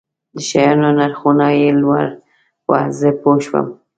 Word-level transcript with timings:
د 0.35 0.35
شیانو 0.47 0.89
نرخونه 0.97 1.45
یې 1.59 1.69
لوړ 1.81 2.05
وو، 2.67 2.79
زه 2.99 3.09
پوه 3.21 3.37
شوم. 3.45 3.67